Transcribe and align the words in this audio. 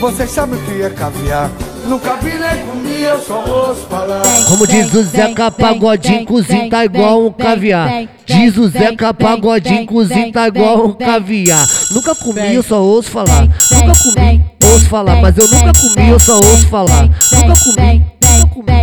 Você 0.00 0.28
sabe 0.28 0.54
o 0.54 0.58
que 0.58 0.80
é 0.80 0.90
caviar? 0.90 1.50
Nunca 1.84 2.14
vi 2.16 2.30
nem 2.30 2.66
comi, 2.66 3.02
eu 3.02 3.18
só 3.20 3.44
ouço 3.44 3.86
falar. 3.88 4.22
Como 4.46 4.64
diz 4.64 4.94
o 4.94 5.02
Zeca 5.02 5.50
Pagodinho, 5.50 6.24
cozinho 6.24 6.70
tá 6.70 6.84
igual 6.84 7.26
um 7.26 7.32
caviar. 7.32 8.06
Diz 8.24 8.56
o 8.56 8.68
Zeca 8.68 9.12
Pagodinho, 9.12 9.86
cozinho 9.86 10.30
tá 10.30 10.46
igual 10.46 10.86
um 10.86 10.92
caviar. 10.92 11.66
Nunca 11.90 12.14
comi, 12.14 12.54
eu 12.54 12.62
só 12.62 12.80
ouço 12.80 13.10
falar. 13.10 13.42
Nunca 13.42 13.92
comi, 14.02 14.44
ouço 14.64 14.88
falar, 14.88 15.16
mas 15.20 15.36
eu 15.36 15.48
nunca 15.48 15.72
comi, 15.72 16.08
eu 16.10 16.18
só 16.20 16.36
ouço 16.36 16.68
falar. 16.68 17.02
Nunca 17.02 17.54
comi, 17.64 18.04
nunca 18.22 18.48
comi, 18.54 18.54
nunca 18.54 18.54
comi, 18.54 18.77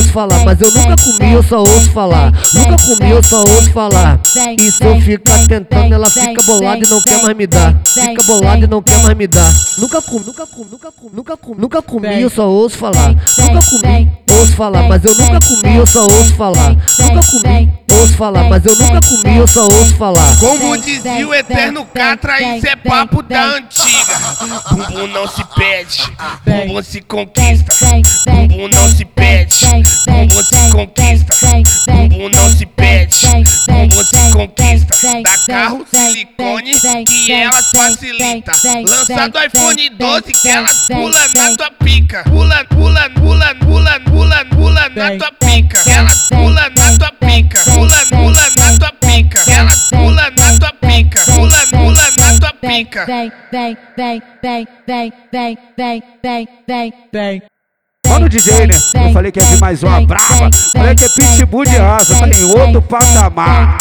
ouço 0.00 0.12
falar, 0.12 0.44
mas 0.44 0.60
eu 0.60 0.70
nunca 0.70 0.96
comi, 0.96 1.32
eu 1.32 1.42
só 1.42 1.60
ouço 1.60 1.90
falar. 1.92 2.32
Nunca 2.54 2.76
comi, 2.84 3.10
eu 3.10 3.22
só 3.22 3.40
ouço 3.40 3.70
falar. 3.72 4.18
E 4.58 4.70
se 4.70 4.84
eu 4.84 5.00
ficar 5.00 5.46
tentando, 5.46 5.94
ela 5.94 6.08
fica 6.08 6.42
bolada 6.46 6.84
e 6.84 6.88
não 6.88 7.00
quer 7.02 7.22
mais 7.22 7.36
me 7.36 7.46
dar. 7.46 7.80
Fica 7.84 8.22
bolada 8.26 8.64
e 8.64 8.66
não 8.66 8.82
quer 8.82 8.98
mais 9.02 9.16
me 9.16 9.26
dar. 9.26 9.52
Nunca 9.78 10.02
comi, 10.02 10.24
nunca 10.24 10.46
comi, 10.46 10.70
nunca 10.70 10.92
comi, 10.92 11.10
nunca 11.14 11.36
comi, 11.36 11.60
nunca 11.60 11.82
comi, 11.82 12.20
eu 12.20 12.30
só 12.30 12.48
ouço 12.48 12.78
falar. 12.78 13.14
Nunca 13.38 13.60
comi, 13.70 14.12
ouço 14.30 14.56
falar, 14.56 14.88
mas 14.88 15.04
eu 15.04 15.14
nunca 15.14 15.38
comi, 15.40 15.76
eu 15.76 15.86
só 15.86 16.02
ouço 16.02 16.34
falar. 16.34 16.76
Nunca 16.98 17.20
comi, 17.30 17.72
ouço 18.00 18.16
falar, 18.16 18.44
mas 18.44 18.64
eu 18.64 18.74
nunca 18.76 19.00
comi, 19.00 19.36
eu 19.36 19.46
só 19.46 19.64
ouço 19.64 19.96
falar. 19.96 20.36
Como 20.38 20.76
dizia 20.78 21.26
o 21.26 21.34
eterno 21.34 21.84
Catra, 21.84 22.40
isso 22.56 22.66
é 22.66 22.76
papo 22.76 23.22
da 23.22 23.56
antiga. 23.56 24.18
Bumbum 24.70 25.06
não 25.08 25.28
se 25.28 25.44
pede, 25.54 26.02
bumbum 26.46 26.82
se 26.82 27.00
conquista. 27.02 27.74
Bumbum 28.26 28.68
não 28.68 28.88
se 28.88 29.04
pede, 29.04 29.66
bumbum 30.06 30.42
se 30.42 30.70
conquista. 30.72 31.34
Bumbum 31.86 32.28
não 32.30 32.50
se 32.50 32.66
pede, 32.66 33.26
bumbum 33.68 34.04
se 34.04 34.32
conquista. 34.32 35.22
Dá 35.22 35.38
carro 35.46 35.86
silicone 35.90 36.72
que 37.06 37.32
ela 37.32 37.62
facilita. 37.62 38.52
Lança 38.88 39.28
do 39.28 39.38
iPhone 39.44 39.90
12 39.90 40.32
que 40.32 40.48
ela 40.48 40.68
pula 40.88 41.20
na 41.34 41.56
tua 41.56 41.70
pica. 41.72 42.24
Pula, 42.24 42.64
pula, 42.64 43.10
pula, 43.10 43.54
pula, 43.56 44.00
pula, 44.00 44.44
pula 44.46 44.88
na 44.90 45.16
tua 45.18 45.32
pica. 45.32 45.82
Ela 45.86 46.10
pula 46.28 46.70
na 46.70 46.98
tua 46.98 47.12
pica. 47.12 47.59
Pica. 52.60 53.06
Vem, 53.06 53.32
vem, 53.50 53.76
vem, 53.96 54.22
vem, 54.42 54.68
vem, 54.86 55.12
vem, 55.32 55.58
vem, 55.76 56.02
vem, 56.22 56.48
vem, 56.66 56.94
vem. 57.12 57.42
Mano 58.06 58.28
DJ, 58.28 58.66
né? 58.66 58.74
Eu 59.06 59.12
falei 59.12 59.30
que 59.30 59.40
ia 59.40 59.46
vir 59.46 59.60
mais 59.60 59.82
uma 59.82 60.00
brava. 60.04 60.50
Falei 60.72 60.94
que 60.94 61.04
é 61.04 61.08
pitbull 61.08 61.64
de 61.64 61.76
raça, 61.76 62.18
tá 62.18 62.28
em 62.28 62.44
outro 62.44 62.82
patamar. 62.82 63.78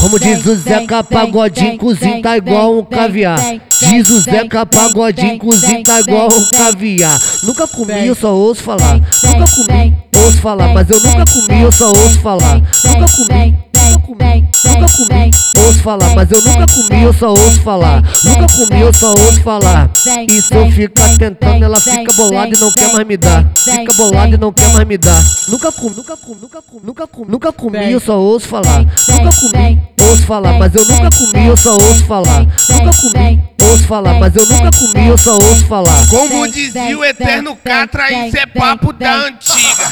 Como 0.00 0.18
diz 0.18 0.44
o 0.46 0.54
Zeca 0.56 1.04
Pagodinho, 1.04 1.76
cozinho 1.76 2.22
tá 2.22 2.36
igual 2.36 2.78
um 2.78 2.84
caviar. 2.84 3.38
Diz 3.80 4.08
o 4.08 4.20
Zeca 4.20 4.64
Pagodinho, 4.64 5.38
cozinho 5.38 5.82
tá 5.82 6.00
igual 6.00 6.28
um 6.32 6.44
caviar. 6.50 7.18
Nunca 7.44 7.66
comi, 7.68 8.06
eu 8.06 8.14
só 8.14 8.34
ouço 8.34 8.62
falar. 8.62 8.94
Nunca 8.94 9.44
comi, 9.54 9.96
ouço 10.16 10.40
falar, 10.40 10.68
mas 10.72 10.88
eu 10.88 11.00
nunca 11.00 11.24
comi, 11.26 11.62
eu 11.62 11.72
só 11.72 11.88
ouço 11.88 12.20
falar. 12.20 12.56
Nunca 12.56 13.06
comi, 13.16 13.56
nunca 13.74 14.00
comi, 14.06 14.40
nunca 14.40 14.59
comi, 14.96 15.30
ouço 15.66 15.82
falar, 15.82 16.14
mas 16.14 16.30
eu 16.30 16.40
nunca 16.42 16.66
comi, 16.66 17.02
eu 17.02 17.12
só 17.12 17.30
ouço 17.30 17.60
falar. 17.62 18.02
Nunca 18.24 18.46
comi, 18.54 18.80
eu 18.80 18.92
só 18.92 19.10
ouço 19.10 19.42
falar. 19.42 19.90
E 20.28 20.42
se 20.42 20.54
eu 20.54 20.70
ficar 20.70 21.16
tentando, 21.18 21.64
ela 21.64 21.80
fica 21.80 22.12
bolada 22.16 22.54
e 22.54 22.60
não 22.60 22.72
quer 22.72 22.92
mais 22.92 23.06
me 23.06 23.16
dar. 23.16 23.50
Fica 23.56 23.92
bolada 23.94 24.34
e 24.34 24.38
não 24.38 24.52
quer 24.52 24.72
mais 24.72 24.86
me 24.86 24.98
dar. 24.98 25.22
Nunca 25.48 25.72
comi, 25.72 25.96
nunca 25.96 26.16
comi, 26.16 26.40
nunca 26.40 26.62
comi, 26.62 26.80
nunca 26.84 27.06
comi, 27.06 27.30
nunca 27.30 27.52
comi, 27.52 27.92
eu 27.92 28.00
só 28.00 28.18
ouço 28.18 28.48
falar. 28.48 28.80
Nunca 29.08 29.30
comi, 29.40 29.82
ouço 30.10 30.26
falar, 30.26 30.58
mas 30.58 30.74
eu 30.74 30.84
nunca 30.84 31.10
comi, 31.10 31.46
eu 31.46 31.56
só 31.56 31.72
ouço 31.74 32.04
falar. 32.06 32.40
Nunca 32.40 32.90
comi, 33.00 33.42
ouço 33.62 33.86
falar, 33.86 34.14
mas 34.14 34.34
eu 34.34 34.46
nunca 34.46 34.70
comi, 34.76 35.08
eu 35.08 35.18
só 35.18 35.34
ouço 35.34 35.66
falar. 35.66 36.06
Como 36.08 36.48
dizia 36.48 36.98
o 36.98 37.04
eterno 37.04 37.56
Catra, 37.56 38.26
isso 38.26 38.36
é 38.36 38.46
papo 38.46 38.92
da 38.92 39.26
antiga. 39.26 39.88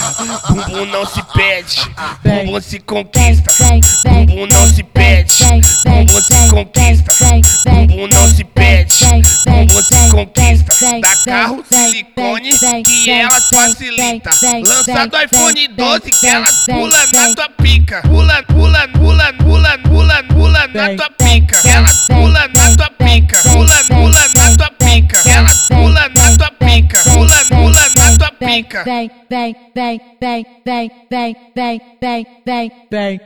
Bumbum 0.48 0.86
não 0.86 1.06
se 1.06 1.22
pede, 1.34 1.80
bumbum 2.24 2.60
se 2.60 2.80
conquista. 2.80 3.52
Bumbum 4.04 4.46
não 4.46 4.66
se 4.66 4.82
pede, 4.82 5.44
bumbum 5.84 6.20
se 6.20 6.50
conquista. 6.50 7.12
Bumbum 7.64 8.08
não 8.08 8.28
se 8.34 8.44
pede, 8.44 9.04
bumbum 9.46 9.82
se 9.82 10.10
conquista. 10.10 11.00
Dá 11.00 11.16
carro 11.24 11.64
silicone 11.70 12.50
que 12.84 13.10
ela 13.10 13.40
facilita. 13.40 14.30
Lança 14.66 15.06
do 15.06 15.22
iPhone 15.22 15.68
12 15.68 16.10
que 16.10 16.26
ela 16.26 16.46
pula 16.66 17.06
na 17.12 17.34
tua 17.34 17.48
pica. 17.50 18.02
Pula, 18.02 18.42
pula, 18.44 18.88
pula, 18.88 19.32
pula 19.34 19.78
na 20.74 20.94
tua 20.96 21.10
pica. 21.10 21.60
Ela 21.68 21.88
pula 22.06 22.48
na 22.48 22.76
tua 22.76 22.90
pica. 22.90 23.40
Pula, 23.42 23.84
pula 23.84 24.20
na 24.36 24.56
tua 24.56 24.70
pica. 24.78 25.22
Ela 25.28 25.50
pula 25.68 26.08
na 26.08 26.36
tua 26.36 26.50
pica. 26.50 27.02
Pula, 27.02 27.44
pula 27.48 27.88
na 27.96 28.16
tua 28.18 28.30
pica. 28.32 28.84
Vem, 28.84 29.10
vem, 29.30 29.56
vem, 29.74 30.00
vem, 30.20 30.46
vem, 30.64 30.90
vem, 31.10 31.36
vem, 31.54 31.80
vem, 32.00 32.26
vem, 32.46 32.72
vem. 32.90 33.20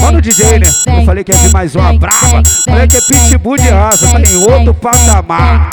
Mano 0.00 0.20
DJ, 0.20 0.58
né? 0.58 0.66
Eu 0.98 1.04
falei 1.04 1.22
que 1.22 1.32
ia 1.32 1.38
vir 1.38 1.52
mais 1.52 1.76
uma 1.76 1.92
brava. 1.92 2.42
Falei 2.64 2.88
que 2.88 2.96
é 2.96 3.00
pitbull 3.00 3.56
de 3.56 3.68
raça, 3.68 4.10
tá 4.10 4.20
em 4.20 4.36
outro 4.36 4.74
patamar. 4.74 5.70